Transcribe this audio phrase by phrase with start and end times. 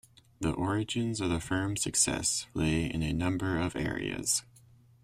[0.39, 4.41] The origins of the firm's success lay in a number of areas.